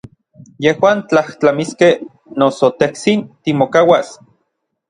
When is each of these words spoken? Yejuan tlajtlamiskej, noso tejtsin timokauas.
Yejuan 0.67 1.03
tlajtlamiskej, 1.11 1.93
noso 2.39 2.73
tejtsin 2.81 3.23
timokauas. 3.43 4.15